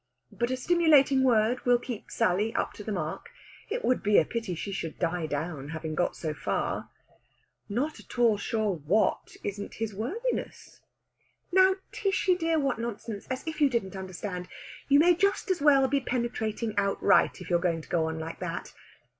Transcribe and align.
But 0.31 0.49
a 0.49 0.57
stimulating 0.57 1.21
word 1.21 1.63
will 1.63 1.77
keep 1.77 2.09
Sally 2.09 2.55
up 2.55 2.73
to 2.73 2.83
the 2.83 2.91
mark. 2.91 3.29
It 3.69 3.85
would 3.85 4.01
be 4.01 4.17
a 4.17 4.25
pity 4.25 4.55
she 4.55 4.71
should 4.71 4.97
die 4.97 5.27
down, 5.27 5.69
having 5.69 5.93
got 5.93 6.15
so 6.15 6.33
far. 6.33 6.89
"Not 7.69 7.99
at 7.99 8.17
all 8.17 8.35
sure 8.39 8.73
what 8.77 9.37
isn't 9.43 9.75
his 9.75 9.93
worthiness!" 9.93 10.81
"Now, 11.51 11.75
Tishy 11.91 12.33
dear, 12.33 12.57
what 12.57 12.79
nonsense! 12.79 13.27
As 13.29 13.45
if 13.47 13.61
you 13.61 13.69
didn't 13.69 13.95
understand! 13.95 14.47
You 14.89 14.97
may 14.97 15.13
just 15.13 15.51
as 15.51 15.61
well 15.61 15.87
be 15.87 15.99
penetrating 16.01 16.73
outright, 16.79 17.39
if 17.39 17.51
you're 17.51 17.59
going 17.59 17.81
to 17.83 17.89
go 17.89 18.07
on 18.07 18.17
like 18.17 18.39
that. 18.39 18.73